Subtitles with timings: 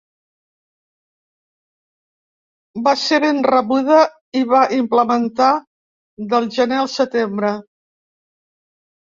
[2.87, 3.99] Va ser ben rebuda
[4.41, 5.51] i va implementar
[6.33, 7.55] del gener al setembre.